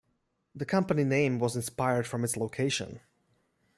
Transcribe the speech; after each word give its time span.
The 0.55 0.65
company 0.65 1.03
name 1.03 1.37
was 1.37 1.55
inspired 1.55 2.07
from 2.07 2.23
its 2.23 2.35
location. 2.35 3.01